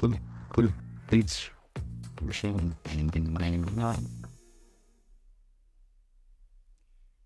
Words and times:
pul, 0.00 0.14
pul, 0.54 0.68
pic. 1.10 1.50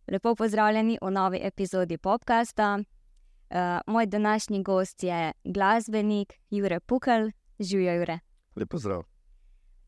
Lepo 0.07 0.35
pozdravljeni 0.35 0.99
v 1.03 1.11
novi 1.11 1.41
epizodi 1.43 1.99
podcasta. 1.99 2.79
Uh, 2.79 3.59
moj 3.87 4.07
današnji 4.07 4.63
gost 4.63 5.03
je 5.03 5.33
glasbenik 5.45 6.33
Jure 6.51 6.81
Pukel, 6.81 7.31
živijo 7.59 7.95
Jure. 7.95 8.19
Lepo 8.57 8.79
zdrav. 8.79 9.03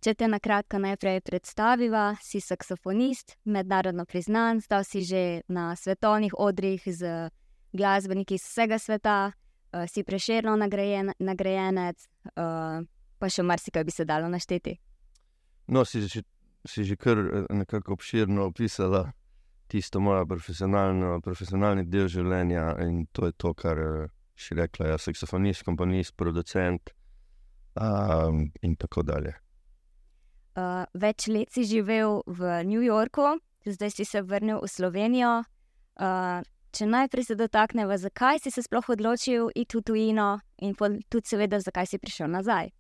Če 0.01 0.15
te 0.15 0.29
na 0.29 0.39
kratko 0.39 0.79
najprej 0.79 1.21
predstaviva, 1.21 2.17
si 2.23 2.41
saksofonist, 2.41 3.37
mednarodno 3.45 4.05
priznan, 4.05 4.61
stal 4.61 4.85
si 4.85 5.01
že 5.01 5.41
na 5.49 5.77
svetovnih 5.77 6.35
odrih 6.39 6.83
z 6.87 7.31
glasbeniki 7.73 8.35
iz 8.35 8.43
vsega 8.43 8.79
sveta, 8.79 9.33
uh, 9.33 9.87
si 9.91 10.05
preširno 10.05 10.57
nagrajen, 10.57 11.13
nagrajenec, 11.19 12.09
uh, 12.35 12.83
pa 13.19 13.31
še 13.31 13.43
marsikaj 13.43 13.85
bi 13.85 13.95
se 13.95 14.05
dalo 14.05 14.29
našteti. 14.29 14.77
No, 15.69 15.85
si 15.85 16.03
že, 16.07 16.23
si 16.67 16.85
že 16.85 16.97
kar 16.97 17.19
nekako 17.51 17.97
obširno 17.97 18.47
opisala 18.51 19.13
tisto 19.67 20.01
moje 20.01 20.27
profesionalni 20.27 21.87
del 21.91 22.09
življenja 22.09 22.77
in 22.87 23.07
to 23.13 23.27
je 23.27 23.35
to, 23.35 23.55
kar 23.55 23.81
si 24.37 24.55
rekla. 24.55 24.93
Jaz 24.93 25.07
sem 25.07 25.15
saksofonist, 25.15 25.65
komponist, 25.67 26.15
producent 26.17 26.93
um, 27.75 28.47
in 28.63 28.77
tako 28.77 29.03
dalje. 29.03 29.35
Uh, 30.57 30.87
več 30.97 31.27
let 31.29 31.53
si 31.53 31.67
živel 31.69 32.23
v 32.27 32.63
New 32.65 32.81
Yorku, 32.81 33.37
zdaj 33.67 33.93
si 33.93 34.07
se 34.09 34.23
vrnil 34.23 34.63
v 34.63 34.71
Slovenijo. 34.71 35.33
Uh, 36.01 36.41
če 36.73 36.89
najprej 36.89 37.29
se 37.29 37.37
dotaknemo, 37.37 37.97
zakaj 38.01 38.41
si 38.45 38.53
se 38.53 38.65
sploh 38.65 38.89
odločil 38.93 39.51
iti 39.55 39.77
v 39.77 39.85
tujino, 39.85 40.31
in 40.59 40.75
tudi, 41.09 41.27
seveda, 41.29 41.61
zakaj 41.61 41.87
si 41.87 41.99
prišel 41.99 42.31
nazaj. 42.31 42.71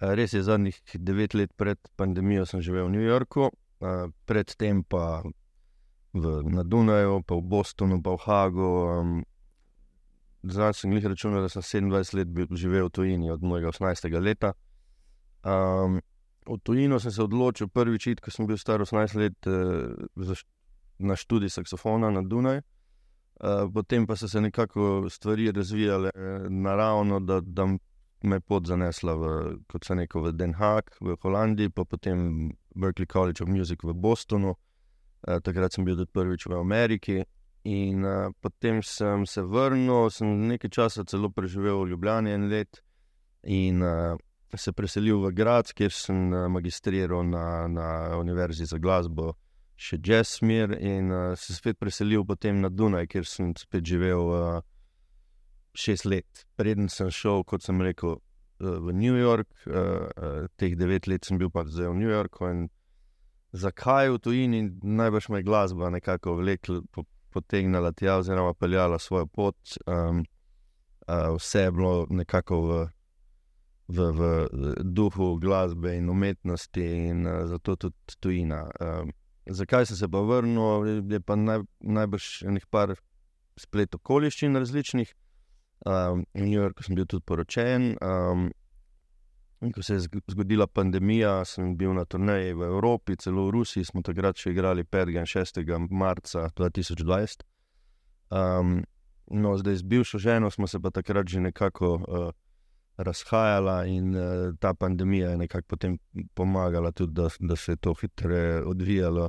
Res 0.00 0.32
je, 0.32 0.42
zadnjih 0.42 0.80
devet 0.94 1.34
let 1.34 1.52
pred 1.56 1.78
pandemijo 1.96 2.46
sem 2.48 2.62
živel 2.64 2.88
v 2.88 2.94
New 2.96 3.04
Yorku, 3.04 3.50
predtem 4.24 4.84
pa 4.84 5.22
v, 6.12 6.24
na 6.48 6.64
Dunaju, 6.64 7.20
pa 7.22 7.36
v 7.36 7.44
Bostonu, 7.44 8.00
pa 8.02 8.16
v 8.16 8.22
Hagu. 8.24 8.72
Zdaj 10.40 10.72
sem 10.74 10.92
jih 10.96 11.04
računal, 11.04 11.44
da 11.44 11.52
sem 11.52 11.90
27 11.92 12.16
let 12.16 12.56
živel 12.56 12.88
v 12.88 12.94
tujini, 12.96 13.30
od 13.30 13.44
mojega 13.44 13.68
18. 13.76 14.08
leta. 14.20 14.54
Um, 15.44 16.00
v 16.48 16.56
tujino 16.64 17.00
sem 17.00 17.12
se 17.12 17.22
odločil 17.22 17.68
prvič, 17.68 18.16
ko 18.24 18.32
sem 18.32 18.48
bil 18.48 18.56
star 18.56 18.80
18 18.80 19.20
let, 19.20 19.36
uh, 19.44 20.32
na 21.00 21.16
študij 21.16 21.52
saksofona 21.52 22.10
na 22.10 22.24
Dunaju. 22.24 22.64
Uh, 23.40 23.70
potem 23.72 24.06
pa 24.06 24.16
so 24.16 24.28
se 24.28 24.40
nekako 24.40 25.06
stvari 25.10 25.52
razvijale 25.52 26.10
uh, 26.14 26.50
naravno, 26.52 27.20
da, 27.20 27.40
da 27.40 27.66
me 28.22 28.36
je 28.36 28.40
pot 28.40 28.66
zanesla 28.66 29.14
v, 29.14 29.30
kot 29.68 29.84
se 29.84 29.94
neko, 29.94 30.20
v 30.20 30.32
Den 30.32 30.54
Haag, 30.54 30.90
v 31.00 31.16
Holandiji, 31.22 31.70
pa 31.70 31.84
potem 31.84 32.50
Berkeley 32.74 33.06
College 33.06 33.42
of 33.42 33.48
Music 33.48 33.82
v 33.82 33.94
Bostonu. 33.94 34.54
Uh, 35.28 35.40
takrat 35.40 35.72
sem 35.72 35.84
bil 35.84 35.96
tudi 35.96 36.12
prvič 36.12 36.46
v 36.46 36.58
Ameriki. 36.60 37.22
In 37.64 38.04
uh, 38.04 38.32
potem 38.40 38.82
sem 38.82 39.26
se 39.26 39.42
vrnil, 39.42 40.10
sem 40.10 40.28
nekaj 40.48 40.70
časa 40.72 41.04
celo 41.04 41.28
preživel 41.32 41.82
v 41.84 41.90
Ljubljani 41.92 42.32
en 42.32 42.48
let 42.48 42.80
in 43.44 43.82
uh, 43.82 44.16
se 44.56 44.72
preselil 44.72 45.20
v 45.24 45.32
Grad, 45.32 45.72
kjer 45.76 45.92
sem 45.92 46.32
uh, 46.32 46.46
magistriral 46.48 47.24
na, 47.24 47.68
na 47.68 47.88
Univerzi 48.20 48.66
za 48.66 48.78
glasbo, 48.78 49.34
še 49.80 49.96
jazz 50.04 50.36
smer, 50.40 50.74
in 50.76 51.08
uh, 51.08 51.32
se 51.40 51.56
spet 51.56 51.78
preselil 51.80 52.26
potem 52.28 52.60
na 52.60 52.68
Dunaj, 52.68 53.08
kjer 53.14 53.28
sem 53.28 53.54
spet 53.56 53.86
živel. 53.88 54.34
Uh, 54.34 54.60
šest 55.74 56.04
let, 56.04 56.46
preden 56.56 56.88
sem 56.88 57.10
šel, 57.10 57.44
kot 57.44 57.62
sem 57.62 57.80
rekel, 57.82 58.18
eh, 58.60 58.66
v 58.66 58.92
New 58.92 59.16
York, 59.16 59.48
uh, 59.66 60.46
teh 60.56 60.76
devet 60.76 61.06
let 61.06 61.24
sem 61.24 61.38
bil 61.38 61.50
pa 61.50 61.64
zdaj 61.64 61.92
v 61.92 61.98
New 62.02 62.10
Yorku. 62.10 62.50
Zakaj 63.52 64.10
v 64.14 64.18
tujini 64.22 64.60
najbrž 64.82 65.30
me 65.30 65.42
glasba 65.42 65.90
nekako 65.90 66.36
vlekla, 66.38 66.82
potegnila 67.34 67.92
tja, 67.92 68.20
oziroma 68.22 68.54
peljala 68.54 68.98
svojo 68.98 69.26
pot, 69.26 69.58
um, 69.86 70.24
uh, 71.06 71.34
vse 71.34 71.66
je 71.66 71.72
bilo 71.74 72.06
nekako 72.10 72.60
v, 72.62 72.80
v, 73.88 74.10
v 74.14 74.74
duhu 74.86 75.36
glasbe 75.42 75.96
in 75.98 76.10
umetnosti, 76.10 76.86
in 77.10 77.26
uh, 77.26 77.46
zato 77.50 77.76
tudi 77.76 78.20
tujina. 78.20 78.68
Um, 78.78 79.10
zakaj 79.50 79.86
sem 79.86 79.96
se 79.96 80.08
pa 80.08 80.20
vrnil, 80.20 80.86
je 81.10 81.20
pa 81.20 81.36
naj, 81.36 81.64
najbrž 81.80 82.28
nekaj 82.54 82.94
splet 83.58 83.94
okoliščin 83.94 84.56
različnih. 84.56 85.12
Um, 85.86 86.24
v 86.34 86.44
New 86.44 86.56
Yorku 86.60 86.84
sem 86.84 86.96
bil 86.96 87.06
tudi 87.08 87.24
poročen. 87.26 87.94
Um, 88.04 88.50
ko 89.74 89.82
se 89.82 89.94
je 89.94 90.00
zgodila 90.32 90.66
pandemija, 90.66 91.44
sem 91.44 91.74
bil 91.76 91.92
na 91.96 92.04
turnaji 92.04 92.54
v 92.56 92.68
Evropi, 92.68 93.16
celo 93.16 93.46
v 93.48 93.56
Rusiji, 93.58 93.84
smo 93.84 94.02
takrat 94.02 94.40
še 94.40 94.54
igrali 94.54 94.84
5. 94.84 95.12
in 95.20 95.28
6. 95.28 95.60
marca 95.90 96.46
2020. 96.56 97.44
Um, 98.30 98.78
no, 99.30 99.56
zdaj 99.60 99.82
z 99.82 99.82
bivšo 99.82 100.18
ženo 100.18 100.50
smo 100.50 100.66
se 100.66 100.80
pa 100.80 100.90
takrat 100.90 101.28
že 101.28 101.40
nekako 101.40 101.92
uh, 101.94 102.30
razhajali, 102.96 103.96
in 103.96 104.16
uh, 104.16 104.54
ta 104.60 104.74
pandemija 104.74 105.30
je 105.30 105.36
nekako 105.36 105.66
potem 105.68 105.98
pomagala 106.34 106.92
tudi, 106.92 107.12
da, 107.12 107.28
da 107.40 107.56
se 107.56 107.72
je 107.72 107.76
to 107.76 107.94
hitreje 108.00 108.64
odvijalo. 108.64 109.28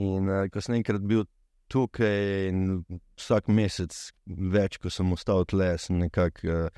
In 0.00 0.28
uh, 0.28 0.46
ko 0.52 0.60
sem 0.64 0.78
enkrat 0.78 1.04
bil 1.04 1.26
tukaj 1.72 2.48
in 2.50 2.82
vsak 3.16 3.48
mesec, 3.48 3.96
več 4.26 4.78
kot 4.80 4.92
sem 4.92 5.12
ostal 5.12 5.44
tle, 5.48 5.72
sem 5.80 5.98
nekako 6.00 6.68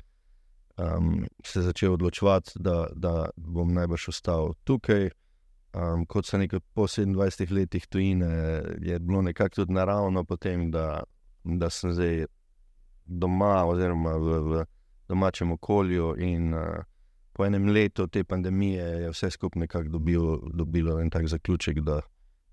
um, 0.77 1.25
se 1.43 1.61
začel 1.61 1.93
odločiti, 1.93 2.59
da, 2.59 2.85
da 2.95 3.29
bom 3.35 3.73
najbrž 3.75 4.09
ostal 4.13 4.53
tukaj. 4.63 5.09
Um, 5.75 6.05
kot 6.07 6.25
se 6.25 6.39
nekaj 6.39 6.61
po 6.73 6.87
27 6.87 7.51
letih 7.51 7.87
tujine, 7.91 8.29
je 8.79 8.99
bilo 8.99 9.21
nekako 9.21 9.55
tudi 9.55 9.75
naravno, 9.75 10.23
potem, 10.23 10.69
da, 10.71 11.03
da 11.43 11.69
sem 11.69 11.91
zdaj 11.91 12.25
doma, 13.05 13.65
oziroma 13.67 14.15
v, 14.15 14.39
v 14.39 14.63
domačem 15.11 15.51
okolju. 15.51 16.13
In 16.23 16.53
uh, 16.55 16.79
po 17.35 17.43
enem 17.45 17.67
letu 17.67 18.07
te 18.07 18.23
pandemije 18.23 18.85
je 19.03 19.11
vse 19.11 19.29
skupaj 19.35 19.59
nekako 19.59 19.97
dobilo, 19.97 20.39
dobilo 20.53 20.99
en 21.01 21.11
tak 21.11 21.27
zaključek, 21.27 21.83
da, 21.83 21.99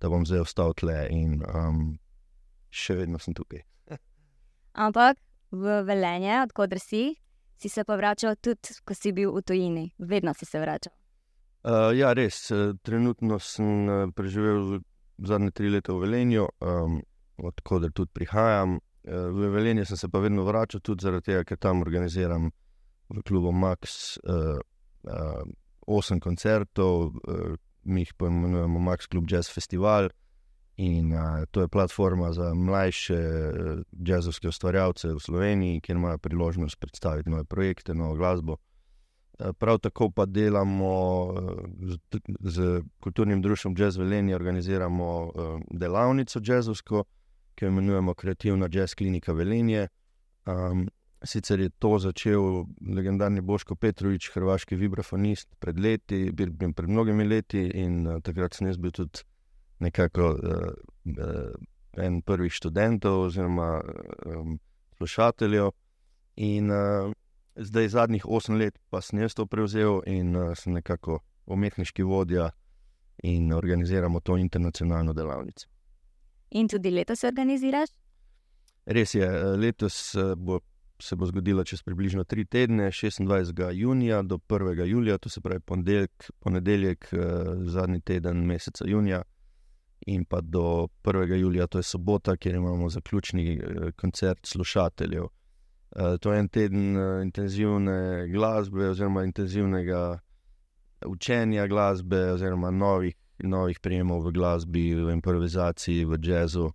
da 0.03 0.11
bom 0.11 0.27
zdaj 0.27 0.43
ostal 0.43 0.75
tle. 0.75 0.99
In, 1.15 1.39
um, 1.47 1.85
še 2.73 2.97
vedno 2.99 3.21
sem 3.23 3.37
tukaj. 3.37 3.63
Ampak 4.87 5.21
v 5.53 5.83
Velenje, 5.87 6.41
odkudr 6.43 6.81
si, 6.83 7.13
si 7.61 7.71
se 7.71 7.85
pa 7.85 7.97
vračal 8.01 8.37
tudi, 8.43 8.75
ko 8.85 8.97
si 8.97 9.12
bil 9.15 9.31
v 9.37 9.45
tujini, 9.47 9.87
vedno 9.99 10.35
si 10.35 10.49
se 10.49 10.61
vračal. 10.61 10.95
Uh, 11.62 11.93
ja, 11.95 12.11
res. 12.17 12.49
Eh, 12.51 12.73
trenutno 12.83 13.39
sem 13.39 13.87
uh, 13.87 14.09
preživel 14.11 14.81
zadnje 15.23 15.53
tri 15.55 15.71
leta 15.71 15.95
v 15.95 16.03
Velenju, 16.03 16.49
um, 16.59 16.99
odkudr 17.39 17.93
tudi 17.95 18.11
prihajam. 18.11 18.81
Uh, 19.07 19.29
v 19.31 19.53
Velenje 19.55 19.87
sem 19.87 20.01
se 20.01 20.11
pa 20.11 20.19
vedno 20.25 20.43
vračal 20.49 20.83
tudi 20.83 21.07
zaradi 21.07 21.31
tega, 21.31 21.45
ker 21.47 21.61
tam 21.62 21.85
organiziram 21.87 22.51
v 23.12 23.23
klubu 23.23 23.53
Max 23.55 24.17
uh, 24.27 24.59
uh, 25.07 25.45
osem 25.87 26.19
koncertov, 26.19 27.15
uh, 27.29 27.55
mi 27.84 28.00
jih 28.00 28.15
poimenujemo 28.15 28.78
Max 28.78 29.09
Club 29.10 29.31
Jazz 29.31 29.50
Festival. 29.54 30.09
In 30.76 31.12
uh, 31.12 31.44
to 31.50 31.60
je 31.60 31.69
platforma 31.69 32.32
za 32.32 32.54
mlajše 32.54 33.15
uh, 33.15 33.81
jazzovske 33.93 34.48
ustvarjalce 34.48 35.09
v 35.12 35.20
Sloveniji, 35.20 35.81
kjer 35.81 35.97
imajo 35.97 36.19
priložnost 36.19 36.81
predstaviti 36.81 37.31
nove 37.31 37.44
projekte, 37.44 37.94
novo 37.94 38.15
glasbo. 38.15 38.53
Uh, 38.53 39.53
prav 39.59 39.78
tako 39.78 40.10
pa 40.10 40.26
delamo 40.26 41.25
uh, 41.25 41.50
z, 41.82 41.98
z 42.41 42.82
kulturnim 43.00 43.43
društvom 43.43 43.75
Jazz 43.78 43.97
Velenje, 43.97 44.34
organiziramo 44.34 45.22
uh, 45.22 45.60
delavnico 45.70 46.41
jazzovsko, 46.44 47.04
ki 47.54 47.64
jo 47.64 47.69
imenujemo 47.69 48.14
Kreativna 48.14 48.69
jazz 48.72 48.94
klinika 48.94 49.32
Velenje. 49.32 49.88
Um, 50.47 50.88
sicer 51.25 51.60
je 51.60 51.71
to 51.78 51.99
začel 51.99 52.65
legendarni 52.94 53.41
Boško 53.41 53.75
Petrovič, 53.75 54.31
hrvaški 54.34 54.77
vibrafonist, 54.77 55.49
pred 55.61 55.79
leti, 55.79 56.31
pred 56.37 56.88
mnogimi 56.88 57.25
leti, 57.25 57.62
in 57.75 58.06
uh, 58.06 58.20
takrat 58.23 58.55
sem 58.55 58.67
jaz 58.67 58.79
bil 58.79 58.93
tudi 58.93 59.23
nekako 59.82 60.29
uh, 60.31 60.73
uh, 61.19 61.52
en 61.97 62.23
prvih 62.23 62.52
študentov, 62.52 63.26
oziroma 63.29 63.81
um, 64.26 64.58
slušateljev. 64.97 65.70
In 66.37 66.70
uh, 66.70 67.12
zdaj, 67.56 67.88
zadnjih 67.88 68.26
osem 68.26 68.56
let, 68.56 68.79
pa 68.91 69.00
sem 69.00 69.20
jaz 69.23 69.35
to 69.35 69.47
prevzel 69.47 70.00
in 70.06 70.37
uh, 70.37 70.52
sem 70.58 70.73
nekako 70.73 71.20
umetniški 71.47 72.02
vodja 72.02 72.50
in 73.23 73.52
organiziramo 73.52 74.20
to 74.20 74.37
internacionalno 74.37 75.12
delavnico. 75.12 75.69
In 76.50 76.69
tudi 76.69 76.91
letos 76.91 77.25
organiziraš? 77.25 77.91
Res 78.87 79.14
je, 79.14 79.29
letos 79.56 80.17
bo, 80.37 80.58
se 81.02 81.16
bo 81.16 81.26
zgodilo 81.26 81.64
čez 81.64 81.82
približno 81.82 82.25
tri 82.25 82.44
tedne, 82.44 82.90
26. 82.90 83.70
junija 83.72 84.22
do 84.22 84.38
1. 84.49 84.84
julija, 84.84 85.19
to 85.19 85.28
se 85.28 85.40
pravi 85.40 85.60
ponedeljek, 85.60 86.31
ponedeljek 86.38 87.08
zadnji 87.66 88.00
teden 88.00 88.46
meseca 88.46 88.84
junija 88.88 89.22
in 90.06 90.25
pa 90.25 90.40
do 90.40 90.88
1. 91.04 91.34
julija, 91.34 91.66
to 91.66 91.78
je 91.78 91.82
sobota, 91.82 92.37
kjer 92.37 92.54
imamo 92.54 92.88
zaključni 92.88 93.52
eh, 93.54 93.93
koncert 93.93 94.46
slušateljev. 94.46 95.25
Uh, 95.25 96.16
to 96.20 96.32
je 96.32 96.38
en 96.38 96.49
teden 96.49 96.96
intenzivne 97.22 98.28
glasbe, 98.28 98.88
oziroma 98.88 99.25
intenzivnega 99.25 100.19
učenja 101.06 101.66
glasbe, 101.66 102.31
oziroma 102.32 102.70
novih, 102.70 103.14
novih 103.38 103.81
prijemov 103.81 104.26
v 104.26 104.32
glasbi, 104.32 104.94
v 104.94 105.12
improvizaciji, 105.12 106.04
v 106.04 106.19
jazzu. 106.22 106.70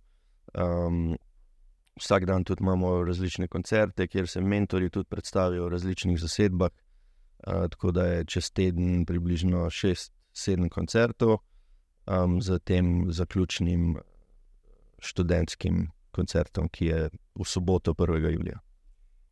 Um, 0.54 1.16
vsak 1.98 2.26
dan 2.26 2.44
tudi 2.44 2.62
imamo 2.62 3.04
različne 3.04 3.48
koncerte, 3.48 4.06
kjer 4.06 4.28
se 4.28 4.40
mentori 4.40 4.90
tudi 4.90 5.08
predstavijo 5.08 5.64
v 5.66 5.74
različnih 5.76 6.20
zasedbah. 6.20 6.70
Uh, 7.46 7.68
tako 7.70 7.90
da 7.90 8.06
je 8.06 8.24
čez 8.24 8.50
teden 8.50 9.04
približno 9.06 9.66
6-7 9.70 10.68
koncertov, 10.68 11.38
um, 12.06 12.40
z 12.42 12.58
tem 12.58 13.12
zaključnim 13.12 13.96
študentskim 14.98 15.88
koncertom, 16.10 16.68
ki 16.68 16.86
je 16.86 17.10
v 17.34 17.44
soboto 17.46 17.94
1. 17.94 18.32
julija. 18.32 18.58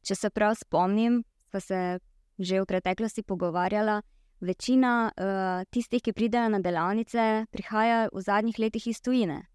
Če 0.06 0.14
se 0.14 0.30
prav 0.30 0.54
spomnim, 0.54 1.24
pa 1.50 1.60
se 1.60 1.98
že 2.38 2.60
v 2.60 2.68
preteklosti 2.68 3.22
pogovarjala. 3.22 4.02
Večina 4.40 5.08
uh, 5.08 5.64
tistih, 5.72 6.02
ki 6.04 6.12
pridejo 6.12 6.50
na 6.52 6.60
delavnice, 6.60 7.46
prihaja 7.50 8.08
v 8.12 8.20
zadnjih 8.20 8.58
letih 8.60 8.86
iz 8.86 9.00
tujine. 9.00 9.46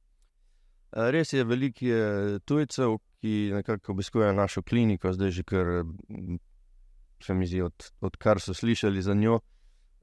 Eh, 0.92 1.12
res 1.12 1.34
je, 1.34 1.44
veliko 1.44 1.86
je 1.86 2.40
tujcev, 2.46 2.98
ki 3.22 3.52
nekako 3.54 3.92
obiskujejo 3.92 4.34
našo 4.34 4.62
kliniko, 4.62 5.14
zdaj 5.14 5.32
že 5.32 5.44
kar 5.44 5.68
se 7.24 7.34
mi 7.34 7.48
zdi, 7.48 7.62
od, 7.62 7.92
odkar 8.02 8.42
so 8.42 8.54
slišali 8.54 9.02
za 9.02 9.14
njo. 9.14 9.40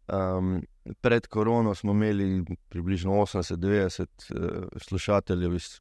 Um, 0.08 0.62
pred 1.00 1.26
korono 1.26 1.74
smo 1.74 1.92
imeli 1.92 2.44
približno 2.68 3.12
80-90 3.12 4.06
uh, 4.06 4.68
slušateljev 4.76 5.54
iz 5.54 5.80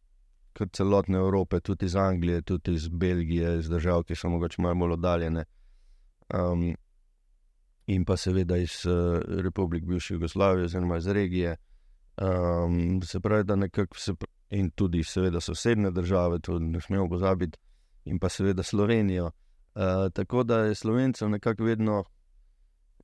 celotne 0.74 1.18
Evrope, 1.18 1.60
tudi 1.60 1.86
iz 1.86 1.96
Anglije, 1.96 2.42
tudi 2.42 2.74
iz 2.74 2.88
Belgije, 2.88 3.60
iz 3.60 3.70
držav, 3.70 4.04
ki 4.04 4.16
so 4.16 4.30
morda 4.30 4.56
malo 4.58 4.76
bolj 4.76 4.94
oddaljene. 4.98 5.46
Um, 6.34 6.76
in 7.88 8.06
pa 8.06 8.18
seveda 8.18 8.58
iz 8.58 8.86
uh, 8.86 9.22
Republik 9.28 9.86
bivše 9.86 10.14
Jugoslavije, 10.14 10.66
oziroma 10.66 10.98
iz 10.98 11.08
regije. 11.08 11.56
Um, 12.18 13.02
se 13.04 13.20
pravi, 13.20 13.44
da 13.44 13.56
nekako 13.56 13.98
se 13.98 14.14
in 14.50 14.70
tudi, 14.72 15.04
seveda, 15.04 15.40
sosednje 15.42 15.92
države, 15.92 16.40
to 16.40 16.60
ne 16.60 16.82
smemo 16.82 17.10
pozabiti, 17.10 17.58
in 18.06 18.20
pa 18.20 18.30
seveda 18.30 18.64
Slovenijo. 18.64 19.26
Uh, 19.26 20.12
tako 20.14 20.44
da 20.44 20.60
je 20.60 20.76
slovencev 20.76 21.30
nekako 21.30 21.64
vedno 21.64 22.04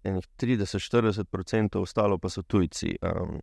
30-40%, 0.03 1.77
ostalo 1.77 2.17
pa 2.17 2.29
so 2.29 2.41
tujci. 2.41 2.95
Um, 3.01 3.41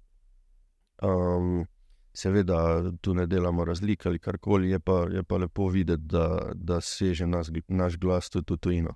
um, 1.02 1.66
seveda 2.12 2.82
tu 3.00 3.14
ne 3.14 3.26
delamo 3.26 3.64
razlike 3.64 4.08
ali 4.08 4.18
karkoli, 4.18 4.70
je 4.70 4.80
pa, 4.80 5.06
je 5.10 5.22
pa 5.22 5.36
lepo 5.36 5.68
videti, 5.68 6.02
da, 6.02 6.50
da 6.54 6.80
seže 6.80 7.26
nas, 7.26 7.50
naš 7.68 7.96
glas 7.96 8.30
tudi 8.30 8.58
tujino. 8.60 8.90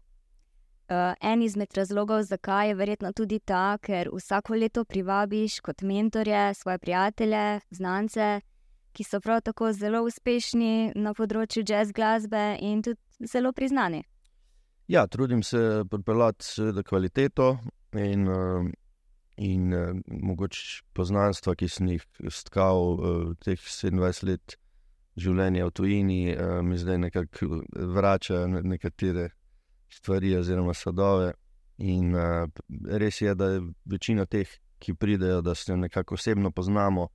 Uh, 0.88 1.14
en 1.20 1.42
izmed 1.42 1.68
razlogov, 1.74 2.22
zakaj 2.22 2.68
je 2.68 2.74
verjetno 2.74 3.12
tudi 3.12 3.38
ta, 3.38 3.78
ker 3.80 4.08
vsako 4.12 4.54
leto 4.54 4.84
privabiš 4.84 5.60
kot 5.60 5.82
mentorje 5.82 6.54
svoje 6.54 6.78
prijatelje, 6.78 7.60
znance, 7.70 8.40
ki 8.94 9.04
so 9.04 9.20
prav 9.20 9.42
tako 9.42 9.72
zelo 9.74 10.04
uspešni 10.06 10.94
na 10.94 11.14
področju 11.14 11.64
jazz 11.66 11.92
glasbe 11.92 12.54
in 12.62 12.82
tudi 12.82 13.28
zelo 13.30 13.52
priznani. 13.52 14.04
Ja, 14.88 15.06
trudim 15.06 15.42
se 15.42 15.84
pripeljati 15.90 16.82
kvaliteto 16.84 17.58
in 17.96 18.28
uh, 18.28 18.66
in 19.36 19.74
uh, 19.74 19.96
mogoče 20.06 20.82
poznanstva, 20.94 21.54
ki 21.54 21.68
sem 21.68 21.88
jih 21.88 22.04
stkal 22.30 22.82
uh, 22.94 23.32
teh 23.42 23.58
27 23.58 24.28
let 24.28 24.58
življenja 25.16 25.66
v 25.66 25.70
tujini, 25.70 26.20
mi 26.66 26.74
zdaj 26.74 26.96
nekako 26.98 27.60
vračajo 27.94 28.62
nekatere 28.66 29.28
stvari 29.86 30.32
oziroma 30.34 30.74
sadove. 30.74 31.28
In 31.86 32.16
res 32.98 33.20
je, 33.22 33.34
da 33.38 33.52
je 33.52 33.60
večina 33.86 34.26
teh, 34.26 34.50
ki 34.82 34.96
pridejo, 34.98 35.38
da 35.40 35.54
se 35.54 35.76
nekako 35.76 36.18
osebno 36.18 36.50
poznamo. 36.50 37.06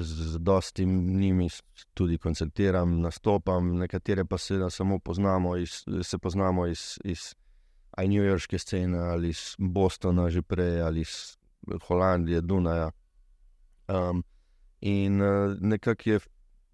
Z 0.00 0.38
dostim 0.38 1.18
njimi 1.20 1.48
tudi 1.94 2.18
koncertiram, 2.18 3.00
nastopam, 3.00 3.76
nekatere 3.78 4.24
pa 4.24 4.38
se 4.38 4.58
samo 4.70 4.98
poznamo 4.98 5.56
iz, 5.56 5.84
se 6.02 6.18
poznamo 6.18 6.66
iz, 6.66 6.98
iz 7.04 7.34
aj 7.90 8.08
New 8.08 8.24
Yorkske 8.24 8.58
scene, 8.58 8.98
ali 8.98 9.28
iz 9.28 9.54
Bostona, 9.58 10.30
že 10.30 10.42
prej, 10.42 10.82
ali 10.82 11.00
iz 11.00 11.36
Holandije, 11.86 12.40
Dunaja. 12.40 12.90
Um, 13.88 14.24
in 14.80 15.22
uh, 15.22 15.56
nekako 15.60 16.10
je 16.10 16.20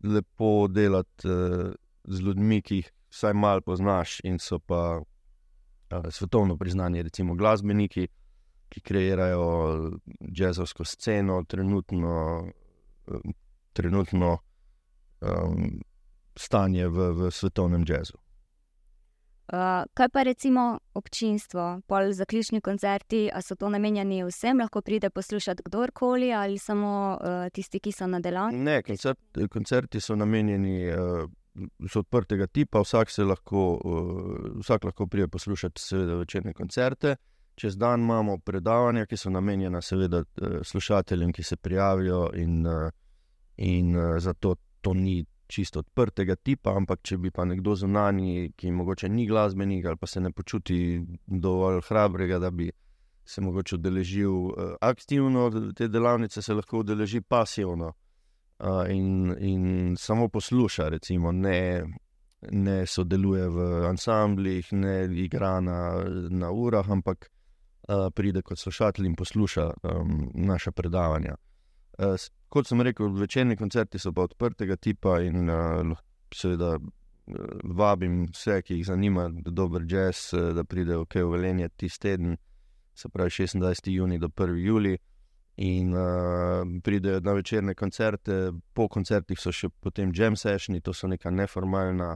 lepo 0.04 0.68
delati 0.68 1.28
uh, 1.28 1.72
z 2.04 2.20
ljudmi, 2.20 2.62
ki 2.62 2.76
jih 2.76 2.92
vsaj 3.10 3.34
malo 3.34 3.60
poznaš, 3.60 4.20
in 4.24 4.38
so 4.38 4.58
pa 4.58 5.00
uh, 5.00 6.06
svetovno 6.10 6.56
priznani, 6.56 7.02
recimo 7.02 7.34
glasbeniki, 7.34 8.08
ki 8.68 8.80
kreirajo 8.80 9.48
jazzovsko 10.20 10.84
sceno, 10.84 11.44
trenutno, 11.48 12.44
trenutno 13.72 14.38
um, 15.20 15.80
stanje 16.36 16.88
v, 16.88 17.12
v 17.12 17.30
svetovnem 17.30 17.84
jazzu. 17.88 18.18
Uh, 19.46 19.86
kaj 19.94 20.08
pa 20.10 20.22
recimo 20.26 20.78
občinstvo, 20.94 21.80
pol 21.86 22.10
zaključni 22.12 22.60
koncerti, 22.60 23.28
ali 23.32 23.42
so 23.46 23.54
to 23.54 23.68
namenjeni 23.70 24.24
vsem, 24.26 24.58
lahko 24.58 24.80
pride 24.82 25.10
poslušati 25.10 25.62
kdorkoli 25.64 26.32
ali 26.34 26.58
samo 26.58 27.18
uh, 27.20 27.46
tisti, 27.54 27.78
ki 27.80 27.92
so 27.92 28.08
na 28.10 28.18
delavnici? 28.20 28.64
Ne, 28.64 28.82
koncert, 28.82 29.20
koncerti 29.50 30.00
so 30.00 30.16
namenjeni, 30.18 30.90
uh, 30.90 31.30
so 31.86 32.02
odprtega 32.02 32.46
tipa, 32.46 32.82
vsak, 32.82 33.14
lahko, 33.22 33.62
uh, 33.84 34.50
vsak 34.64 34.84
lahko 34.90 35.06
pride 35.06 35.28
poslušati 35.28 35.82
seveda 35.82 36.18
večerne 36.24 36.52
koncerte. 36.52 37.16
Čez 37.56 37.76
dan 37.76 38.00
imamo 38.00 38.38
predavanja, 38.38 39.06
ki 39.06 39.16
so 39.16 39.30
namenjena 39.30 39.80
seveda 39.80 40.22
slušateljem, 40.62 41.32
ki 41.32 41.42
se 41.42 41.56
prijavijo 41.56 42.30
in, 42.34 42.66
uh, 42.66 42.90
in 43.56 43.96
uh, 43.96 44.18
zato 44.18 44.54
to 44.80 44.94
ni 44.94 45.24
čisto 45.46 45.78
odprtega 45.78 46.36
tipa, 46.36 46.74
ampak 46.76 47.00
če 47.02 47.16
bi 47.18 47.30
pa 47.30 47.44
nekdo 47.44 47.74
zunanji, 47.74 48.52
ki 48.56 48.70
morda 48.70 49.08
ni 49.08 49.24
glasbenik 49.26 49.86
ali 49.86 49.96
pa 49.96 50.06
se 50.06 50.20
ne 50.20 50.32
počuti 50.32 51.00
dovolj 51.26 51.80
hrabrega, 51.88 52.38
da 52.38 52.50
bi 52.50 52.70
se 53.24 53.40
mogoče 53.40 53.74
udeležil 53.74 54.34
uh, 54.34 54.74
aktivno 54.80 55.46
te 55.76 55.88
delavnice, 55.88 56.42
se 56.42 56.54
lahko 56.54 56.82
udeleži 56.84 57.20
pasivno 57.20 57.86
uh, 57.88 58.90
in, 58.90 59.32
in 59.38 59.94
samo 59.98 60.28
posluša, 60.28 60.88
recimo, 60.88 61.32
ne, 61.32 61.84
ne 62.52 62.86
sodeluje 62.86 63.48
v 63.48 63.70
ansamblih, 63.88 64.68
ne 64.72 65.08
igra 65.24 65.60
na, 65.60 65.80
na 66.30 66.52
urah, 66.52 66.90
ampak 66.90 67.30
uh, 67.88 68.10
pride 68.14 68.42
kot 68.42 68.58
slušatelj 68.58 69.06
in 69.06 69.14
posluša 69.14 69.70
um, 69.82 70.30
naša 70.34 70.72
predavanja. 70.72 71.34
Uh, 71.98 72.14
kot 72.48 72.66
sem 72.66 72.80
rekel, 72.80 73.12
večerni 73.12 73.56
koncerti 73.56 73.98
so 73.98 74.12
pa 74.12 74.22
odprtega 74.22 74.76
tipa 74.76 75.20
in 75.20 75.50
uh, 75.50 75.96
seveda 76.34 76.76
uh, 76.76 76.84
vabim 77.64 78.26
vse, 78.32 78.62
ki 78.62 78.80
jih 78.80 78.86
zanima, 78.86 79.28
da 79.28 79.50
dober 79.50 79.82
jazz, 79.88 80.32
uh, 80.34 80.52
da 80.54 80.64
pridejo 80.64 81.04
v 81.04 81.10
Kevelenje 81.14 81.68
tisti 81.68 82.08
teden, 82.08 82.36
se 82.94 83.08
pravi 83.08 83.30
26. 83.30 83.90
juni 83.90 84.18
do 84.18 84.28
1. 84.28 84.56
juli. 84.56 84.98
In 85.56 85.94
uh, 85.94 86.00
pridejo 86.84 87.20
na 87.20 87.32
večerne 87.32 87.74
koncerte, 87.74 88.52
po 88.74 88.88
koncertih 88.88 89.38
so 89.40 89.52
še 89.52 89.70
potem 89.80 90.10
jam 90.14 90.36
sessioni, 90.36 90.82
to 90.84 90.92
so 90.92 91.08
neka 91.08 91.30
neformalna, 91.32 92.10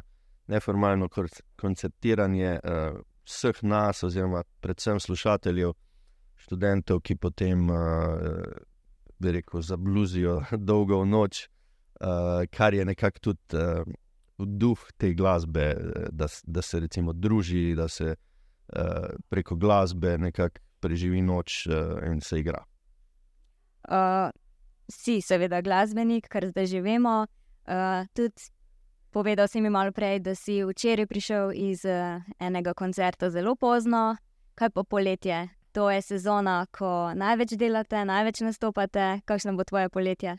neformalno 0.52 1.08
koncertiranje 1.56 2.58
uh, 2.58 2.98
vseh 3.30 3.62
nas, 3.62 4.02
oziroma 4.06 4.42
predvsem 4.60 5.00
slušateljev, 5.00 5.72
študentov, 6.40 7.02
ki 7.04 7.16
potem 7.20 7.68
uh, 7.70 7.78
bi 9.20 9.32
rekel, 9.38 9.62
zabluzijo 9.62 10.40
dolgo 10.70 11.02
v 11.02 11.10
noč, 11.10 11.44
uh, 12.00 12.44
kar 12.50 12.74
je 12.74 12.84
nekako 12.84 13.30
tudi 13.30 13.60
uh, 13.60 13.84
duh 14.38 14.80
te 14.96 15.12
glasbe, 15.14 15.74
da, 16.10 16.26
da 16.46 16.62
se 16.62 16.80
recimo 16.80 17.12
druži, 17.12 17.74
da 17.76 17.88
se 17.88 18.14
uh, 18.14 19.10
preko 19.28 19.56
glasbe 19.56 20.18
nekako 20.18 20.60
preživi 20.80 21.22
noč 21.22 21.66
uh, 21.66 22.00
in 22.08 22.20
se 22.20 22.40
igra. 22.40 22.64
Uh, 23.84 24.30
si, 24.88 25.20
seveda, 25.20 25.60
glasbenik, 25.60 26.28
kar 26.28 26.48
zdaj 26.48 26.66
že 26.66 26.80
vemo. 26.80 27.26
Uh, 27.68 28.06
tudi 28.16 28.48
povedal 29.10 29.48
si 29.48 29.60
mi 29.60 29.70
malo 29.70 29.92
prej, 29.92 30.18
da 30.18 30.34
si 30.34 30.62
včeraj 30.64 31.06
prišel 31.06 31.52
iz 31.54 31.84
uh, 31.84 32.22
enega 32.38 32.74
koncerta 32.74 33.30
zelo 33.30 33.56
pozno, 33.56 34.16
kaj 34.54 34.70
pa 34.70 34.84
poletje, 34.84 35.48
to 35.72 35.90
je 35.90 36.02
sezona, 36.02 36.66
ko 36.70 37.12
največ 37.14 37.56
delate, 37.58 38.04
največ 38.04 38.40
nastopate. 38.40 39.20
Kakšno 39.24 39.54
bo 39.56 39.64
tvoje 39.64 39.88
poletje? 39.88 40.36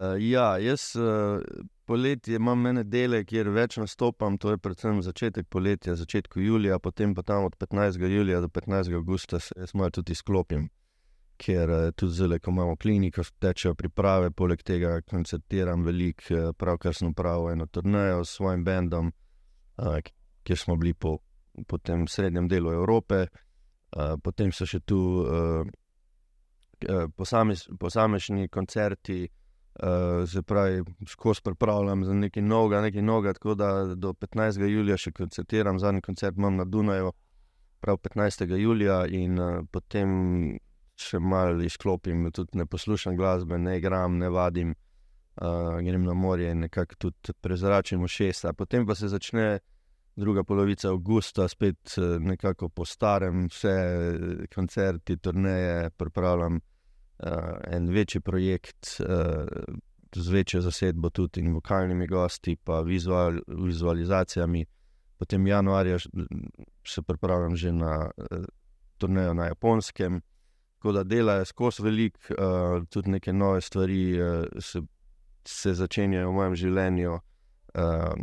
Uh, 0.00 0.16
ja, 0.18 0.58
jaz 0.58 0.96
uh, 0.96 1.40
poletje 1.84 2.36
imam 2.36 2.66
ene 2.66 2.84
dele, 2.84 3.24
kjer 3.24 3.48
več 3.52 3.76
nastopam, 3.80 4.38
to 4.38 4.54
je 4.54 4.58
predvsem 4.58 5.02
začetek 5.02 5.48
poletja, 5.48 5.96
začetek 5.98 6.36
julija, 6.36 6.78
potem 6.78 7.14
pa 7.14 7.22
tam 7.22 7.48
od 7.48 7.56
15. 7.60 8.00
julija 8.08 8.40
do 8.40 8.48
15. 8.48 8.94
augusta 8.94 9.40
se 9.40 9.56
jaz 9.56 9.74
malo 9.74 9.90
tudi 9.90 10.14
sklopim. 10.14 10.68
Ker 11.40 11.70
uh, 11.72 11.90
tudi 11.96 12.12
zelo, 12.12 12.36
ko 12.38 12.52
imamo 12.52 12.76
kliniko, 12.76 13.24
tečejo 13.40 13.74
priprave, 13.74 14.28
poleg 14.36 14.60
tega 14.66 14.98
koncertiram 15.08 15.86
veliko, 15.86 16.34
uh, 16.36 16.50
pravkar 16.52 16.94
sem 16.96 17.08
upravil 17.08 17.54
eno 17.54 17.66
turnejo 17.66 18.24
s 18.24 18.36
svojim 18.36 18.64
bendom, 18.64 19.12
uh, 19.80 19.96
kjer 20.44 20.58
smo 20.58 20.76
bili 20.76 20.92
po, 20.94 21.16
po 21.66 21.78
tem 21.78 22.04
srednjem 22.08 22.48
delu 22.48 22.74
Evrope, 22.76 23.26
potem 24.22 24.52
so 24.54 24.66
še 24.68 24.78
tu 24.86 24.98
uh, 25.24 25.66
posamezni 27.16 28.48
koncerti. 28.48 29.28
Uh, 29.80 30.26
se 30.28 30.42
pravi, 30.42 30.82
skozi 31.08 31.40
pripravljam 31.44 32.02
za 32.04 32.12
nekaj 32.14 32.42
novega, 32.42 32.80
nekaj 32.82 33.02
novega, 33.02 33.32
tako 33.32 33.54
da 33.54 33.94
do 33.94 34.12
15. 34.12 34.60
julija 34.68 34.96
še 34.98 35.12
koncertiram, 35.16 35.78
zadnji 35.78 36.02
koncert 36.04 36.36
imam 36.36 36.58
na 36.58 36.66
Dunaju, 36.68 37.12
prav 37.80 37.96
15. 38.02 38.44
julija, 38.60 39.04
in 39.06 39.38
uh, 39.40 39.62
potem 39.72 40.58
še 41.00 41.18
malo 41.18 41.60
izklopim, 41.64 42.28
tudi 42.32 42.58
ne 42.58 42.66
poslušam 42.66 43.16
glasbe, 43.16 43.58
ne 43.58 43.78
igram, 43.78 44.18
ne 44.18 44.28
vadim, 44.28 44.74
uh, 45.40 45.78
grem 45.80 46.04
na 46.04 46.14
morje 46.14 46.50
in 46.52 46.66
nekako 46.66 46.94
tudi 47.06 47.34
prezračim 47.40 48.06
šest. 48.08 48.46
Potem 48.56 48.86
pa 48.86 48.94
se 48.94 49.08
začne 49.08 49.58
druga 50.16 50.44
polovica 50.44 50.90
avgusta, 50.90 51.48
spet 51.48 51.94
nekako 52.20 52.68
po 52.68 52.84
starem, 52.84 53.46
vse 53.48 53.74
koncerti, 54.54 55.16
turneje, 55.16 55.90
pripravljam 55.96 56.60
uh, 56.60 57.56
en 57.68 57.88
večji 57.88 58.20
projekt 58.20 59.00
uh, 59.00 59.46
z 60.14 60.28
večjo 60.28 60.60
zasedbo, 60.60 61.10
tudi 61.10 61.40
in 61.40 61.54
vokalnimi 61.54 62.06
gosti, 62.06 62.56
pa 62.56 62.80
vizual, 62.80 63.40
vizualizacijami. 63.46 64.64
Potem 65.18 65.46
januarja 65.46 65.98
se 66.86 67.02
pripravljam 67.02 67.56
že 67.56 67.72
na 67.72 68.10
uh, 68.16 68.44
turnejo 68.98 69.34
na 69.34 69.46
japonskem. 69.46 70.20
Tako 70.80 70.92
da 70.96 71.02
delajo 71.04 71.44
skozi 71.44 71.82
veliko, 71.82 72.18
uh, 72.32 72.86
tudi 72.88 73.10
neke 73.10 73.32
nove 73.32 73.60
stvari 73.60 74.22
uh, 74.22 74.44
se, 74.58 74.80
se 75.44 75.74
začenjajo 75.74 76.30
v 76.30 76.32
mojem 76.32 76.54
življenju. 76.56 77.18
Uh, 77.74 78.14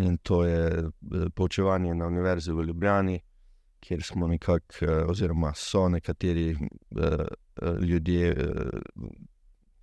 in 0.00 0.16
to 0.24 0.38
je 0.44 0.88
poučevanje 1.36 1.92
na 1.94 2.08
Univerzi 2.08 2.56
v 2.56 2.64
Ljubljani, 2.70 3.18
kjer 3.84 4.02
smo 4.02 4.30
nekako, 4.32 4.86
uh, 4.86 5.10
oziroma 5.12 5.52
so 5.54 5.84
nekateri 5.92 6.54
uh, 6.56 7.26
ljudje 7.84 8.32
uh, 8.32 9.12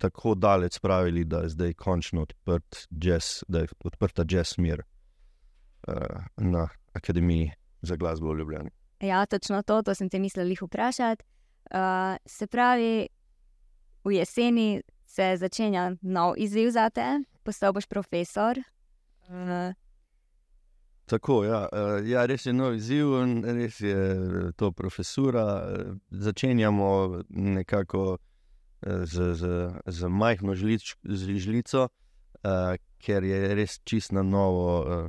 tako 0.02 0.34
daleč 0.34 0.82
spravili, 0.82 1.24
da 1.24 1.46
je 1.46 1.54
zdaj 1.54 1.78
končno 1.78 2.26
odprt 2.26 2.88
jazz, 2.90 3.44
da 3.48 3.62
je 3.62 3.70
odprta 3.84 4.26
jazz 4.26 4.58
smer 4.58 4.82
uh, 4.82 5.94
na 6.36 6.68
Akademiji 6.92 7.52
za 7.82 7.96
glasbo 7.96 8.34
v 8.34 8.38
Ljubljani. 8.38 8.70
Ja, 9.00 9.26
točno 9.26 9.62
to, 9.62 9.82
to 9.82 9.94
sem 9.94 10.10
te 10.10 10.18
mislil 10.18 10.56
vprašati. 10.60 11.37
Uh, 11.68 12.16
se 12.24 12.46
pravi, 12.46 13.08
v 14.04 14.12
jeseni 14.12 14.82
se 15.06 15.36
začenja 15.36 15.92
nov 16.02 16.34
izziv 16.36 16.70
za 16.70 16.90
te, 16.90 17.20
postal 17.42 17.72
boš 17.72 17.86
profesor. 17.86 18.58
Uh, 19.28 19.74
Tako, 21.08 21.44
ja. 21.44 21.68
Uh, 21.72 22.08
ja, 22.08 22.26
res 22.26 22.46
je 22.46 22.52
nov 22.52 22.74
izziv, 22.76 23.14
res 23.44 23.80
je 23.80 23.96
eh, 23.96 24.50
to 24.56 24.72
profesura. 24.72 25.44
Začenjamo 26.10 27.22
nekako 27.28 28.18
z, 28.82 29.34
z, 29.34 29.70
z 29.86 30.08
majhno 30.08 30.54
žlič, 30.54 30.96
žlico, 31.04 31.88
uh, 31.88 32.76
ker 33.00 33.24
je 33.24 33.54
res 33.56 33.80
čist 33.84 34.12
na 34.12 34.22
novo 34.22 34.68
uh, 34.84 35.08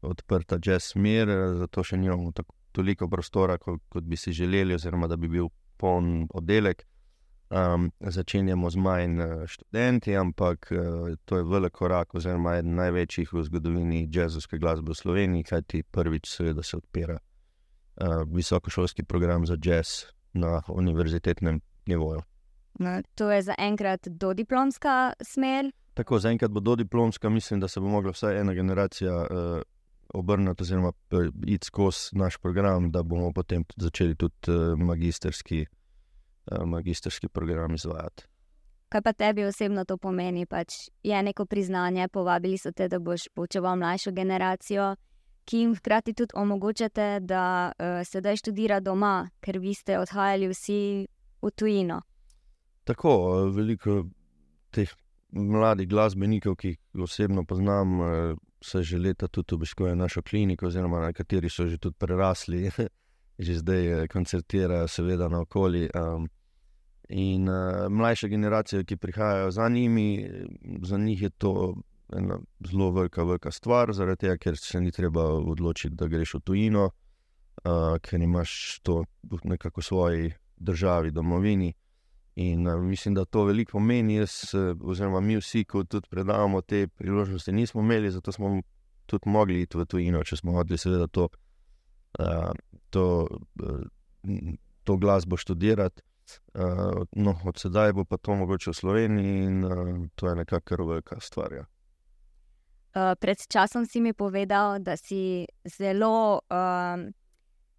odprta 0.00 0.58
jazz 0.62 0.92
smer, 0.92 1.30
zato 1.60 1.84
še 1.84 2.00
nimamo 2.00 2.32
tako, 2.32 2.54
toliko 2.72 3.08
prostora, 3.08 3.58
kot, 3.58 3.84
kot 3.88 4.04
bi 4.04 4.16
si 4.16 4.32
želeli, 4.32 4.74
oziroma 4.74 5.08
da 5.08 5.16
bi 5.16 5.28
bil 5.28 5.48
poln 5.78 6.26
oddelek. 6.34 6.84
Um, 7.46 7.92
začenjamo 8.00 8.70
z 8.70 8.76
manj 8.76 9.20
uh, 9.22 9.44
študenti, 9.46 10.16
ampak 10.18 10.66
uh, 10.74 11.14
to 11.24 11.36
je 11.36 11.44
velik 11.46 11.72
korak, 11.78 12.14
oziroma 12.18 12.56
eden 12.58 12.74
največjih 12.74 13.30
v 13.32 13.42
zgodovini 13.46 14.00
jazzovske 14.10 14.58
glasbe 14.58 14.90
v 14.90 14.98
Sloveniji, 14.98 15.46
kajti 15.46 15.82
prvič 15.86 16.26
seveda 16.26 16.64
se 16.66 16.80
odpira 16.80 17.20
uh, 17.20 18.24
visokošolski 18.26 19.04
program 19.06 19.46
za 19.46 19.54
jazz 19.62 20.10
na 20.34 20.62
univerzitetnem 20.68 21.60
nivoju. 21.86 22.22
No, 22.78 23.02
to 23.14 23.30
je 23.30 23.42
za 23.42 23.54
enkrat 23.58 24.08
do 24.08 24.34
diplomska 24.34 25.12
smer. 25.22 25.70
Tako, 25.94 26.18
za 26.18 26.30
enkrat 26.30 26.50
bo 26.50 26.60
do 26.60 26.76
diplomska, 26.76 27.28
mislim, 27.28 27.60
da 27.60 27.68
se 27.68 27.80
bo 27.80 27.88
mogla 27.88 28.10
vsaj 28.10 28.40
ena 28.40 28.54
generacija 28.54 29.14
uh, 29.14 29.62
obrniti, 30.16 30.64
oziroma 30.64 30.92
iti 31.46 31.66
skozi 31.66 32.16
naš 32.18 32.38
program, 32.42 32.90
da 32.90 33.02
bomo 33.02 33.32
potem 33.32 33.64
začeli 33.76 34.16
tudi 34.16 34.52
uh, 34.52 34.78
magisterski. 34.78 35.66
Eh, 36.52 36.64
magistrski 36.64 37.28
program 37.28 37.74
izvajati. 37.74 38.24
Kaj 38.88 39.02
pa 39.02 39.12
tebi 39.12 39.44
osebno 39.44 39.84
to 39.84 39.96
pomeni? 39.96 40.46
Pač 40.46 40.72
je 41.02 41.22
neko 41.22 41.46
priznanje, 41.46 42.08
povabili 42.08 42.58
so 42.58 42.70
te, 42.72 42.88
da 42.88 42.98
boš 42.98 43.28
poučeval 43.34 43.76
mlajšo 43.76 44.12
generacijo, 44.12 44.94
ki 45.44 45.58
jim 45.58 45.74
hkrati 45.74 46.14
tudi 46.14 46.32
omogočate, 46.34 47.18
da 47.20 47.72
uh, 47.72 48.06
sedaj 48.06 48.36
študira 48.36 48.78
doma, 48.80 49.28
ker 49.40 49.58
vi 49.58 49.74
ste 49.74 49.98
odhajali 49.98 50.48
vsi 50.48 51.06
v 51.42 51.50
tujino. 51.50 52.00
Tako, 52.84 53.10
eh, 53.10 53.50
veliko 53.56 54.04
teh 54.70 54.94
mladih 55.32 55.88
glasbenikov, 55.88 56.54
ki 56.62 56.68
jih 56.68 57.02
osebno 57.02 57.42
poznam, 57.44 57.98
se 58.62 58.82
že 58.82 58.98
leta 58.98 59.28
tudi 59.28 59.54
obiskujejo 59.54 59.94
našo 59.94 60.22
kliniko, 60.22 60.66
oziroma 60.66 61.06
nekateri 61.06 61.50
so 61.50 61.66
že 61.66 61.78
tudi 61.78 61.96
prerasli. 61.98 62.70
Že 63.36 63.54
zdaj 63.60 64.08
koncertirajo, 64.08 64.88
seveda, 64.88 65.28
na 65.28 65.42
okolju. 65.44 65.90
Um, 65.92 66.28
In 67.08 67.48
uh, 67.48 67.86
mlajše 67.88 68.28
generacije, 68.28 68.84
ki 68.84 68.96
prihajajo 68.96 69.50
za 69.50 69.68
njimi, 69.68 70.30
za 70.82 70.98
njih 70.98 71.22
je 71.22 71.30
to 71.30 71.74
ena 72.12 72.38
zelo 72.70 72.90
velika, 72.90 73.22
velika 73.22 73.50
stvar, 73.50 73.92
zaradi 73.92 74.20
tega, 74.20 74.36
ker 74.36 74.56
se 74.56 74.80
ni 74.80 74.90
treba 74.90 75.22
odločiti, 75.22 75.94
da 75.94 76.06
greš 76.06 76.34
v 76.34 76.40
tujino, 76.40 76.84
uh, 76.84 77.98
ker 78.02 78.22
imaš 78.22 78.80
to 78.82 79.04
nekako 79.44 79.80
v 79.80 79.84
svoji 79.84 80.32
državi, 80.56 81.10
domovini. 81.10 81.72
In 82.36 82.66
uh, 82.68 82.80
mislim, 82.82 83.14
da 83.14 83.24
to 83.24 83.44
veliko 83.44 83.78
pomeni, 83.78 84.18
jaz, 84.20 84.54
oziroma 84.84 85.20
mi 85.20 85.38
vsi, 85.40 85.64
ko 85.64 85.84
tudi 85.84 86.08
predavamo 86.10 86.60
te 86.60 86.86
priložnosti, 86.88 87.52
nismo 87.52 87.80
imeli, 87.80 88.10
zato 88.10 88.32
smo 88.32 88.60
tudi 89.06 89.30
mogli 89.30 89.62
iti 89.62 89.78
v 89.78 89.86
tujino, 89.86 90.24
če 90.24 90.36
smo 90.36 90.52
hodili, 90.58 90.78
seveda, 90.78 91.06
to, 91.06 91.28
uh, 92.18 92.52
to, 92.90 93.06
uh, 93.62 94.52
to 94.84 94.96
glasbo 94.96 95.36
študirati. 95.36 96.02
Uh, 96.54 97.06
no, 97.12 97.36
od 97.46 97.58
sedaj 97.58 97.92
bo 97.94 98.04
pa 98.04 98.16
to 98.18 98.34
mogoče 98.34 98.72
v 98.72 98.74
Sloveniji 98.74 99.42
in 99.46 99.64
uh, 99.64 100.08
to 100.18 100.28
je 100.28 100.34
nekakšna 100.42 100.84
velika 100.84 101.20
stvar. 101.20 101.52
Ja. 101.54 101.64
Uh, 102.96 103.14
pred 103.20 103.38
časom 103.48 103.86
si 103.86 104.00
mi 104.00 104.12
povedal, 104.12 104.78
da 104.82 104.96
si 104.96 105.46
zelo 105.64 106.40
uh, 106.50 107.06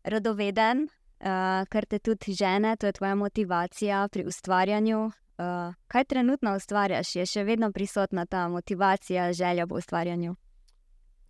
radoveden, 0.03 0.87
uh, 1.19 1.65
kar 1.69 1.85
te 1.85 1.99
tudi 1.99 2.33
žene, 2.33 2.75
to 2.77 2.87
je 2.87 2.97
tvoja 2.97 3.15
motivacija 3.15 4.07
pri 4.11 4.25
ustvarjanju. 4.25 5.05
Uh, 5.37 5.73
kaj 5.87 6.05
trenutno 6.05 6.55
ustvarjaš, 6.55 7.15
je 7.15 7.25
še 7.25 7.43
vedno 7.43 7.71
prisotna 7.71 8.25
ta 8.25 8.47
motivacija, 8.49 9.33
želja 9.33 9.67
po 9.67 9.77
ustvarjanju? 9.77 10.35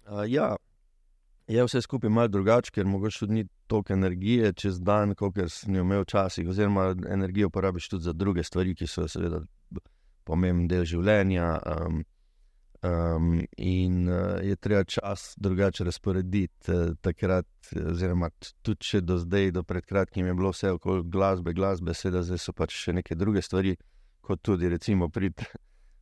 Uh, 0.08 0.24
ja, 0.28 0.56
je 1.48 1.64
vse 1.64 1.82
skupaj 1.82 2.10
malo 2.10 2.28
drugače, 2.28 2.72
ker 2.72 2.86
mogoče 2.86 3.20
tudi 3.20 3.34
ni 3.34 3.48
toliko 3.68 3.94
energije 3.94 4.54
čez 4.54 4.80
dan, 4.80 5.16
kot 5.16 5.40
sem 5.52 5.76
jo 5.76 5.84
imel 5.84 6.02
včasih, 6.02 6.48
oziroma 6.48 6.96
energijo 7.10 7.50
porabiš 7.50 7.90
tudi 7.90 8.04
za 8.04 8.14
druge 8.14 8.44
stvari, 8.44 8.76
ki 8.76 8.88
so 8.88 9.08
seveda 9.08 9.42
pomemben 10.24 10.68
del 10.68 10.86
življenja. 10.86 11.58
Um, 11.66 12.04
um, 12.88 13.42
in 13.58 14.10
uh, 14.10 14.40
je 14.44 14.56
treba 14.56 14.84
čas 14.84 15.34
drugače 15.38 15.84
razporediti. 15.84 16.72
Uh, 16.72 16.96
takrat, 17.02 17.48
oziroma 17.92 18.30
tudi 18.62 18.80
če 18.80 19.02
do 19.02 19.18
zdaj, 19.18 19.52
do 19.52 19.64
pred 19.64 19.86
kratkim 19.86 20.26
je 20.26 20.34
bilo 20.34 20.52
vse 20.56 20.72
okoli 20.72 21.04
glasbe, 21.12 21.54
glasbe, 21.54 21.94
sedaj 21.94 22.38
so 22.38 22.54
pač 22.54 22.76
še 22.76 22.98
neke 23.00 23.16
druge 23.16 23.42
stvari, 23.42 23.76
kot 24.22 24.42
tudi 24.42 24.70
recimo 24.70 25.10
prid. 25.10 25.44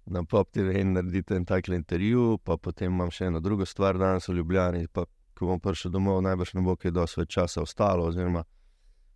Na 0.05 0.21
pop-TV 0.21 0.75
in 0.83 0.91
naredite 0.93 1.33
en 1.33 1.47
tak 1.49 1.65
intervju, 1.73 2.35
pa 2.45 2.59
potem 2.61 2.91
imam 2.93 3.09
še 3.09 3.25
eno 3.25 3.39
drugo 3.41 3.65
stvar, 3.65 3.97
danes 3.97 4.27
v 4.29 4.35
Ljubljani, 4.37 4.83
pa 4.93 5.07
ko 5.33 5.47
bom 5.49 5.57
prišel 5.59 5.95
domov, 5.95 6.19
najbrž 6.21 6.51
ne 6.53 6.61
bo 6.61 6.75
kaj 6.77 6.93
dosti 6.93 7.25
časa 7.25 7.63
ostalo. 7.65 8.05
Oziroma, 8.11 8.43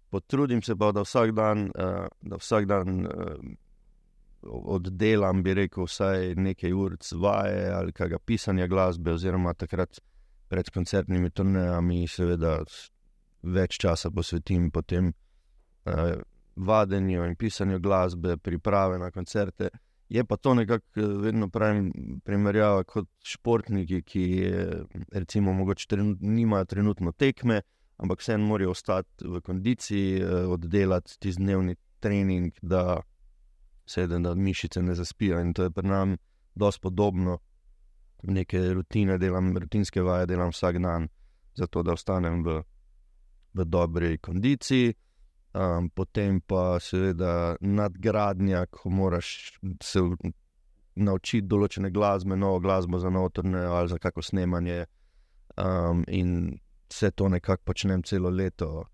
potrudim 0.10 0.64
se 0.66 0.74
pa, 0.76 0.90
da 0.92 1.04
vsak 1.06 1.36
dan, 1.38 1.68
uh, 1.78 2.08
da 2.26 2.42
vsak 2.42 2.66
dan 2.66 3.06
uh, 3.06 3.38
oddelam, 4.44 5.44
bi 5.44 5.54
rekel, 5.54 5.86
vsaj 5.88 6.36
nekaj 6.36 6.74
ur 6.74 6.96
vaje 7.22 7.66
ali 7.74 7.92
kaj 7.92 8.18
pisanja 8.26 8.68
glasbe, 8.68 9.12
oziroma 9.12 9.54
takrat 9.54 10.00
pred 10.50 10.70
koncertnimi 10.74 11.30
turnejami, 11.30 12.08
seveda 12.08 12.60
več 13.44 13.78
časa 13.80 14.10
posvetim 14.12 14.72
potem 14.72 15.12
uh, 15.12 16.16
vadenju 16.56 17.26
in 17.26 17.36
pisanju 17.36 17.80
glasbe, 17.80 18.38
priprave 18.38 19.00
na 19.00 19.12
koncerte. 19.12 19.70
Je 20.10 20.24
pa 20.26 20.38
to 20.38 20.54
nekako 20.54 21.00
eh, 21.00 21.08
vedno 21.22 21.50
pravim, 21.50 21.92
primerjava 22.26 22.84
kot 22.84 23.08
športniki, 23.24 24.02
ki 24.02 24.24
recimo 25.14 25.54
trenut, 25.88 26.18
nimajo 26.22 26.66
trenutno 26.66 27.12
tekme, 27.12 27.62
ampak 27.98 28.20
vseeno 28.20 28.48
morajo 28.48 28.72
ostati 28.72 29.28
v 29.28 29.42
kondiciji, 29.42 30.22
eh, 30.22 30.26
oddelati 30.50 31.20
ti 31.20 31.32
dnevni 31.38 31.76
trening, 32.00 32.52
da 32.62 33.02
se 33.90 34.08
da 34.08 34.36
mišice 34.36 34.82
ne 34.82 34.96
zaspijo. 34.96 35.40
In 35.42 35.54
to 35.54 35.64
je 35.64 35.72
pri 35.72 35.88
nam 35.88 36.18
dosti 36.56 36.82
podobno. 36.82 37.38
Neke 38.24 38.74
rutine 38.74 39.18
delam, 39.18 39.58
rutinske 39.58 40.02
vaje 40.02 40.26
delam 40.26 40.50
vsak 40.50 40.78
dan, 40.78 41.08
zato 41.56 41.84
da 41.84 41.94
ostanem 41.94 42.44
v, 42.44 42.62
v 43.54 43.66
dobrej 43.66 44.18
kondiciji. 44.18 44.94
Um, 45.54 45.90
potem 45.90 46.42
pa 46.42 46.78
seveda 46.80 47.56
nadgradnja, 47.62 48.66
ko 48.70 48.90
moraš 48.90 49.58
se 49.82 50.04
naučiti 50.96 51.48
določene 51.48 51.90
glasbe, 51.90 52.36
novo 52.38 52.60
glasbo 52.60 53.00
za 53.00 53.10
notorne 53.10 53.64
ali 53.66 53.90
za 53.90 53.98
kako 53.98 54.22
snemanje. 54.22 54.86
Um, 55.58 56.04
in 56.08 56.60
vse 56.92 57.12
to 57.12 57.30
nekako 57.30 57.64
počnem 57.66 58.04
celo 58.04 58.30
leto. 58.30 58.86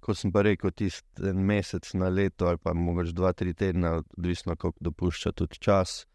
Ko 0.00 0.14
sem 0.16 0.32
pa 0.32 0.42
rekel, 0.42 0.72
tisti 0.72 1.28
en 1.28 1.42
mesec 1.44 1.90
na 2.00 2.08
leto, 2.08 2.46
ali 2.48 2.58
pa 2.58 2.72
mogoče 2.72 3.12
dva, 3.12 3.32
tri 3.36 3.52
tedne, 3.54 4.00
odvisno 4.16 4.56
kako 4.56 4.78
dopušča 4.80 5.32
tudi 5.36 5.60
čas, 5.60 6.06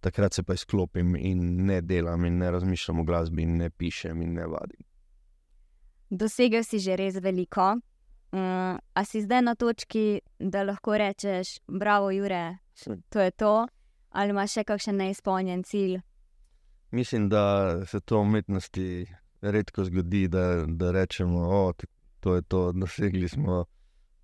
takrat 0.00 0.34
se 0.34 0.42
pa 0.42 0.54
izklopim 0.54 1.16
in 1.16 1.66
ne 1.66 1.80
delam, 1.80 2.24
in 2.24 2.38
ne 2.38 2.50
razmišljam 2.50 3.00
o 3.00 3.04
glasbi, 3.04 3.42
in 3.42 3.56
ne 3.56 3.70
pišem, 3.70 4.22
in 4.22 4.34
ne 4.38 4.46
vadim. 4.46 4.86
Dosegel 6.10 6.64
si 6.64 6.78
že 6.78 6.96
res 6.96 7.16
veliko. 7.22 7.72
Um, 8.32 8.78
a 8.94 9.04
si 9.04 9.20
zdaj 9.20 9.42
na 9.42 9.54
točki, 9.54 10.20
da 10.38 10.62
lahko 10.64 10.96
rečeš, 10.96 11.58
bravo, 11.68 12.10
Jure, 12.10 12.58
to 13.12 13.20
je 13.20 13.30
to, 13.30 13.66
ali 14.10 14.32
imaš 14.32 14.54
še 14.56 14.64
kakšen 14.64 14.96
neizpolnjen 14.96 15.64
cilj? 15.68 15.98
Mislim, 16.92 17.28
da 17.28 17.84
se 17.86 18.00
to 18.00 18.18
v 18.18 18.28
umetnosti 18.28 18.86
redko 19.42 19.84
zgodi, 19.84 20.28
da, 20.28 20.64
da 20.66 20.92
rečemo, 20.92 21.44
da 21.72 21.86
to 22.22 22.34
je 22.38 22.42
to, 22.42 22.72
dosegli 22.72 23.28
smo. 23.28 23.64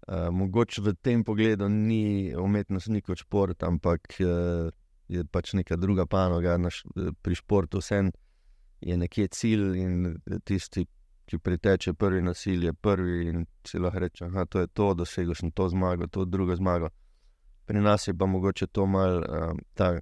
Uh, 0.09 0.31
mogoče 0.33 0.83
v 0.83 0.95
tem 1.05 1.25
pogledu 1.25 1.67
ni 1.69 2.33
umetnost 2.33 2.89
ni 2.89 3.03
kot 3.05 3.19
šport, 3.21 3.63
ampak 3.67 4.15
uh, 4.25 4.71
je 5.09 5.25
pač 5.25 5.53
neka 5.59 5.77
druga 5.77 6.07
panoga. 6.07 6.57
Naš, 6.57 6.85
pri 7.23 7.35
športu 7.35 7.83
vsem 7.83 8.13
je 8.81 8.97
nekje 8.97 9.29
cilj 9.35 9.83
in 9.83 10.17
tisti, 10.47 10.87
ki 11.29 11.39
priteče 11.45 11.93
prvi 11.93 12.23
nasilje, 12.23 12.73
prvi 12.73 13.29
in 13.29 13.45
si 13.67 13.79
lahko 13.79 14.05
reče, 14.07 14.31
da 14.33 14.47
to 14.47 14.63
je 14.65 14.67
to, 14.73 14.95
dosegel 14.95 15.35
sem 15.37 15.51
to 15.53 15.69
zmago, 15.69 16.07
to 16.07 16.25
drugo 16.25 16.57
zmago. 16.57 16.89
Pri 17.67 17.83
nas 17.85 18.09
je 18.09 18.15
pa 18.17 18.27
mogoče 18.27 18.67
to 18.73 18.87
mal 18.87 19.19
uh, 19.19 19.53
ta 19.75 19.99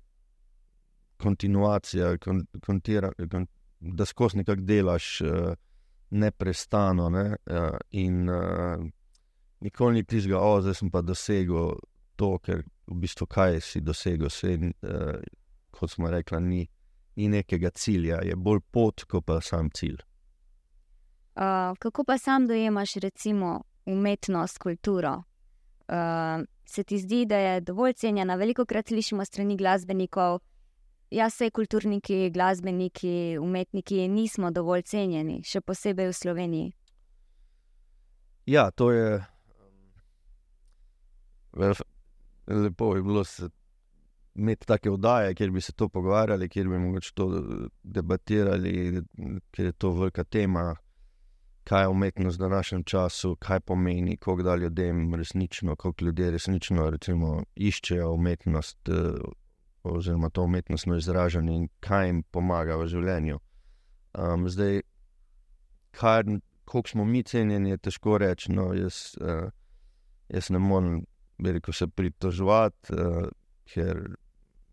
kontinuacija, 1.17 2.19
kon, 2.23 2.45
kontira, 2.63 3.11
kon, 3.31 3.49
da 3.81 4.07
skozi 4.07 4.45
nekaj 4.45 4.63
delaš, 4.69 5.09
uh, 5.25 5.55
neprestano. 6.11 7.09
Ne? 7.11 7.37
Uh, 7.47 7.79
in 7.91 8.29
uh, 8.29 8.87
nikoli 9.61 9.95
ni 9.95 10.05
tizga, 10.05 10.41
o, 10.41 10.61
zdaj 10.61 10.81
sem 10.81 10.91
pa 10.91 11.03
dosegel 11.03 11.75
to, 12.17 12.37
ker 12.39 12.63
v 12.87 12.99
bistvu 13.03 13.27
kaj 13.27 13.61
si 13.61 13.83
dosegel, 13.85 14.31
vse, 14.31 14.57
uh, 14.87 15.21
kot 15.71 15.93
smo 15.93 16.11
rekli, 16.11 16.41
ni, 16.41 16.67
ni 17.17 17.29
nekega 17.29 17.71
cilja, 17.75 18.21
je 18.25 18.37
bolj 18.37 18.63
pot, 18.71 19.05
kot 19.11 19.27
pa 19.27 19.41
sam 19.41 19.71
cilj. 19.75 20.01
Uh, 21.37 21.77
kako 21.79 22.05
pa 22.05 22.19
sam 22.19 22.47
dojemaš, 22.47 22.95
recimo, 23.05 23.61
umetnost, 23.87 24.59
kulturo? 24.59 25.23
Uh, 25.89 26.45
se 26.65 26.85
ti 26.85 26.99
zdi, 26.99 27.27
da 27.27 27.37
je 27.37 27.61
dovolj 27.61 27.93
cenjena? 27.93 28.35
Veliko 28.35 28.65
krat 28.65 28.89
slišimo 28.89 29.25
strani 29.25 29.57
glasbenikov, 29.57 30.41
jaz, 31.11 31.35
vse 31.35 31.51
kulturniki, 31.51 32.31
glasbeniki, 32.31 33.39
umetniki 33.41 34.09
nismo 34.09 34.51
dovolj 34.51 34.83
cenjeni, 34.83 35.41
še 35.45 35.61
posebej 35.61 36.11
v 36.11 36.17
Sloveniji. 36.17 36.73
Ja, 38.47 38.71
to 38.71 38.93
je. 38.93 39.21
Lepo 42.47 42.95
je 42.97 43.03
bilo 43.03 43.25
imeti 44.37 44.67
take 44.69 44.91
oddaje, 44.91 45.35
kjer 45.35 45.51
bi 45.51 45.61
se 45.61 45.73
to 45.73 45.89
pogovarjali, 45.89 46.49
kjer 46.49 46.69
bi 46.69 46.79
lahko 46.79 47.15
to 47.15 47.29
debatirali, 47.83 49.03
ker 49.51 49.71
je 49.71 49.73
to 49.73 49.95
velika 49.97 50.25
tema 50.25 50.75
kaj 51.67 51.83
je 51.83 51.89
umetnost 51.89 52.39
v 52.39 52.41
današnjem 52.41 52.85
času, 52.85 53.37
kaj 53.37 53.61
pomeni, 53.61 54.17
kako 54.17 54.43
da 54.43 54.55
ljudem 54.57 55.15
resnično, 55.15 55.77
kako 55.77 56.05
ljudje 56.05 56.31
resnično 56.31 56.91
recimo, 56.91 57.43
iščejo 57.57 58.13
umetnost, 58.13 58.89
eh, 58.89 58.93
oziroma 59.93 60.31
to 60.31 60.43
umetnostno 60.43 60.97
izražanje 60.97 61.55
in 61.55 61.69
kaj 61.81 62.07
jim 62.07 62.23
pomaga 62.23 62.77
v 62.77 62.87
življenju. 62.91 63.39
Um, 64.19 64.49
zdaj, 64.49 64.81
kako 65.97 66.89
smo 66.89 67.05
mi 67.05 67.23
cenjeni, 67.23 67.71
je 67.71 67.79
težko 67.79 68.19
reči. 68.19 68.53
No, 68.53 68.73
jaz, 68.75 69.17
uh, 69.21 69.51
jaz 70.29 70.51
ne 70.51 70.59
morem 70.59 71.05
veliko 71.39 71.73
se 71.73 71.89
pritoževati, 71.89 72.95
uh, 72.95 73.29
ker 73.73 74.17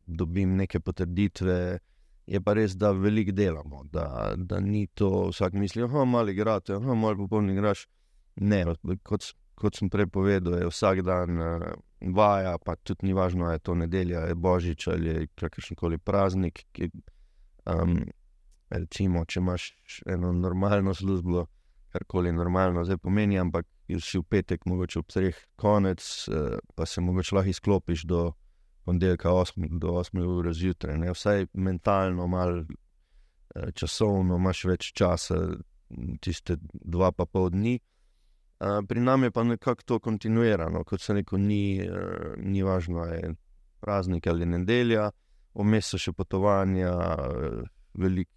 dobim 0.06 0.56
neke 0.56 0.80
potrditve. 0.80 1.80
Je 2.28 2.40
pa 2.40 2.54
res, 2.56 2.78
da 2.80 2.94
veliko 2.96 3.36
delamo, 3.36 3.84
da, 3.92 4.34
da 4.38 4.60
ni 4.64 4.88
to 4.88 5.28
vsak 5.30 5.58
misli, 5.60 5.84
da 5.84 6.00
je 6.00 6.06
malo 6.06 6.32
igrati, 6.32 6.72
je 6.72 6.80
malo 6.80 7.18
popoln 7.18 7.50
igraš. 7.52 7.88
Ne, 8.36 8.64
kot, 9.04 9.34
kot 9.60 9.76
sem 9.76 9.90
prej 9.92 10.08
povedal, 10.08 10.62
je 10.62 10.70
vsak 10.72 11.04
dan 11.04 11.42
uh, 11.42 11.66
vaja, 12.16 12.58
pa 12.58 12.76
tudi 12.76 13.08
ni 13.08 13.14
važno, 13.14 13.46
ali 13.46 13.56
je 13.56 13.60
to 13.60 13.76
nedelja, 13.76 14.22
ali 14.22 14.32
je 14.32 14.36
božič 14.36 14.88
ali 14.88 15.10
je 15.10 15.28
kakršen 15.36 15.78
koli 15.80 15.98
praznik. 15.98 16.66
Ki, 16.72 16.90
um, 17.66 18.00
recimo, 18.70 19.26
če 19.26 19.40
imaš 19.40 19.70
eno 20.06 20.34
normalno 20.34 20.94
službo, 20.94 21.46
karkoli 21.94 22.32
normalno 22.34 22.84
zdaj 22.86 22.98
pomeni, 22.98 23.40
ampak 23.40 23.68
si 24.02 24.18
v 24.18 24.24
petek, 24.24 24.66
mogoče 24.66 25.00
ob 25.00 25.12
treh 25.14 25.38
konec, 25.56 26.04
uh, 26.32 26.58
pa 26.76 26.86
se 26.86 27.02
mogoče 27.02 27.36
lahko 27.36 27.50
izklopiš 27.50 28.08
do 28.10 28.32
ponedeljka 28.86 29.30
8 29.30 29.80
do 29.80 29.88
8 29.88 30.24
ure 30.24 30.54
zjutraj, 30.54 30.98
ne? 30.98 31.12
vsaj 31.12 31.46
mentalno, 31.54 32.28
malo 32.28 32.64
eh, 33.56 33.72
časovno, 33.72 34.36
imaš 34.36 34.66
več 34.66 34.92
časa, 34.98 35.38
tiste 36.22 36.58
dva 36.72 37.12
pa 37.12 37.26
pol 37.26 37.50
dni. 37.54 37.78
Uh, 38.64 38.80
pri 38.88 39.02
nam 39.04 39.24
je 39.24 39.32
pa 39.32 39.44
nekako 39.44 39.84
to 39.86 40.00
kontinuirano, 40.00 40.84
kot 40.88 41.02
se 41.02 41.14
neko 41.14 41.38
ni, 41.38 41.82
uh, 41.84 42.38
ni 42.38 42.64
važno, 42.64 43.02
ali 43.04 43.18
je 43.18 43.34
praznik 43.84 44.28
ali 44.28 44.46
nedelja, 44.46 45.10
vmes 45.54 45.90
so 45.92 46.00
še 46.00 46.14
potovanja, 46.16 46.94
uh, 46.94 47.66
veliko 48.00 48.32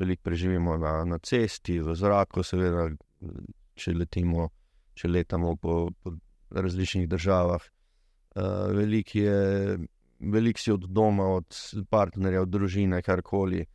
velik 0.00 0.20
preživimo 0.22 0.76
na, 0.76 1.04
na 1.04 1.18
cesti, 1.18 1.78
v 1.80 1.94
zraku, 1.94 2.42
seveda, 2.44 2.88
če 3.76 3.92
letimo, 3.94 4.48
če 4.96 5.10
letamo 5.12 5.54
po, 5.60 5.90
po 6.00 6.14
različnih 6.56 7.08
državah. 7.08 7.66
Uh, 8.30 8.70
veliko 8.76 9.18
je, 9.18 9.76
velik 10.32 10.60
si 10.60 10.72
od 10.72 10.86
doma, 10.88 11.28
od 11.36 11.58
partnerja, 11.90 12.44
od 12.46 12.52
družine, 12.52 13.02
karkoli. 13.04 13.66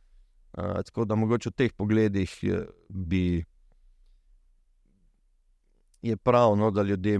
Uh, 0.56 0.80
tako 0.88 1.06
da 1.06 1.18
mogoče 1.18 1.52
v 1.52 1.58
teh 1.62 1.76
pogledih 1.76 2.34
bi, 2.88 3.44
je 6.08 6.16
prav, 6.16 6.56
no, 6.56 6.70
da 6.70 6.82
ljudje 6.82 7.18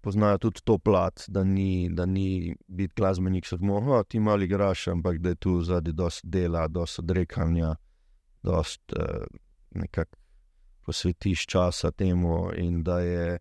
poznajo 0.00 0.38
tudi 0.38 0.60
to 0.64 0.78
plat, 0.78 1.24
da 1.28 1.44
ni, 1.44 1.88
da 1.92 2.06
ni 2.06 2.56
biti 2.68 2.94
glasbenik, 2.96 3.46
samo 3.46 3.76
oh, 3.76 4.04
ti 4.08 4.20
mali 4.20 4.46
graš, 4.46 4.88
ampak 4.88 5.18
da 5.18 5.28
je 5.28 5.34
tu 5.34 5.62
zadnji 5.62 5.92
dosti 5.92 6.28
dela, 6.28 6.68
dosti 6.68 7.00
odrekanja, 7.00 7.74
dosti 8.42 8.94
uh, 8.96 9.24
nekako 9.70 10.16
posvetiš 10.86 11.46
časa 11.46 11.90
temu 11.90 12.50
in 12.56 12.82
da 12.82 13.00
je 13.00 13.38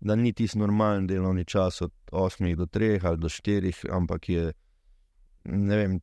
da 0.00 0.16
ni 0.16 0.32
tisti 0.32 0.58
normalen 0.58 1.06
delovni 1.06 1.44
čas 1.44 1.82
od 1.82 1.92
8 2.12 2.56
do 2.56 2.66
3 2.66 3.06
ali 3.06 3.18
do 3.18 3.28
4, 3.28 3.86
ampak 3.90 4.28
je 4.28 4.52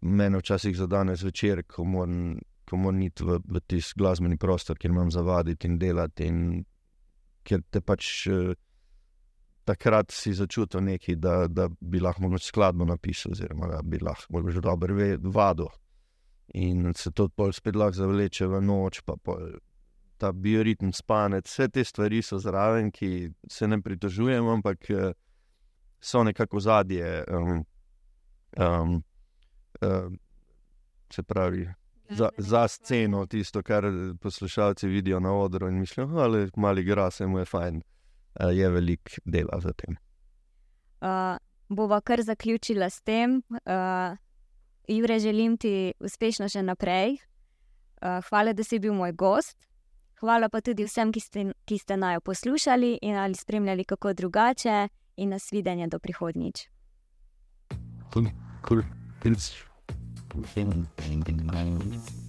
meni 0.02 0.38
včasih 0.38 0.78
za 0.78 0.88
danes 0.88 1.24
večer, 1.24 1.64
ko 1.64 1.84
moram, 1.84 2.40
ko 2.70 2.78
moram 2.78 3.02
iti 3.02 3.24
v, 3.24 3.40
v 3.46 3.60
tisti 3.68 3.94
glasbeni 3.98 4.38
prostor, 4.38 4.78
kjer 4.78 4.92
imam 4.92 5.12
zavaditi 5.12 5.68
in 5.68 5.80
delati. 5.80 6.26
In 6.26 6.64
ker 7.44 7.64
te 7.72 7.82
pač 7.82 8.28
eh, 8.32 8.54
takrat 9.66 10.12
si 10.12 10.34
začutil 10.36 10.84
nekaj, 10.84 11.16
da, 11.16 11.36
da 11.48 11.70
bi 11.80 12.02
lahko 12.04 12.38
skladno 12.40 12.86
napisal, 12.86 13.32
oziroma 13.32 13.70
da 13.72 13.82
bi 13.84 14.00
lahko 14.00 14.44
že 14.50 14.62
dobro 14.62 14.96
vadil. 15.24 15.70
In 16.54 16.94
se 16.94 17.12
to 17.12 17.30
spet 17.52 17.76
lahko 17.76 17.98
zavleče 17.98 18.48
v 18.48 18.62
noč, 18.62 19.02
pa 19.06 19.16
pol 19.16 19.56
ta 20.18 20.32
bioritem, 20.32 20.94
spanec, 20.94 21.48
vse 21.48 21.68
te 21.70 21.84
stvari 21.84 22.22
so 22.22 22.38
zraven, 22.40 22.92
ki 22.92 23.30
se 23.50 23.68
ne 23.68 23.82
pritožujemo, 23.82 24.52
ampak 24.52 24.90
eh, 24.90 25.14
so 26.00 26.24
nekako 26.24 26.60
zadje. 26.60 27.24
Um, 27.28 27.66
um, 28.60 29.04
um, 29.82 30.20
se 31.14 31.24
pravi, 31.24 31.68
za, 32.16 32.30
za 32.38 32.68
sceno, 32.68 33.26
tisto, 33.26 33.64
kar 33.64 33.84
poslušalci 34.22 34.88
vidijo 34.88 35.20
na 35.20 35.34
odru 35.34 35.68
in 35.68 35.80
mislijo, 35.80 36.08
da 36.08 36.38
je 36.38 36.50
malo 36.56 36.80
igra, 36.80 37.12
se 37.12 37.28
mu 37.28 37.40
je 37.40 37.46
fajn, 37.46 37.82
uh, 38.40 38.58
je 38.58 38.70
velik 38.70 39.20
dela 39.26 39.60
za 39.60 39.74
tem. 39.74 39.98
Uh, 41.02 41.38
bova 41.70 42.02
kar 42.02 42.22
zaključila 42.22 42.90
s 42.90 43.02
tem. 43.02 43.42
Uh, 43.50 44.18
Jure, 44.88 45.20
želim 45.20 45.58
ti 45.58 45.94
uspešno 46.00 46.50
še 46.50 46.64
naprej. 46.64 47.18
Uh, 48.04 48.20
hvala, 48.30 48.54
da 48.54 48.64
si 48.64 48.80
bil 48.80 48.94
moj 48.94 49.12
gost. 49.12 49.58
Hvala 50.20 50.50
pa 50.50 50.62
tudi 50.62 50.84
vsem, 50.88 51.12
ki 51.12 51.20
ste, 51.20 51.46
ki 51.66 51.78
ste 51.78 51.98
naj 51.98 52.20
poslušali 52.20 52.98
in 53.02 53.16
ali 53.18 53.36
spremljali 53.36 53.84
kako 53.84 54.14
drugače, 54.14 54.88
in 55.16 55.30
nas 55.30 55.52
videnje 55.52 55.88
do 55.88 56.00
prihodnjič. 56.00 56.68
Cool. 58.14 58.26
Cool. 58.68 58.84
feeling 60.42 60.88
thing 60.98 61.24
in 61.28 61.46
my 61.46 62.23